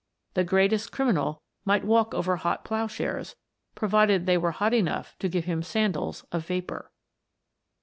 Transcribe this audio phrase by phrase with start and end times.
[0.33, 3.35] The greatest criminal might walk over hot ploughshares,
[3.75, 6.89] provided they were hot enough to give him sandals of vapour.